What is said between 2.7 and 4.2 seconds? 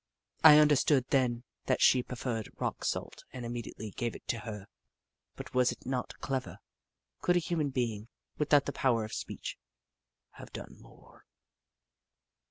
salt and immediately gave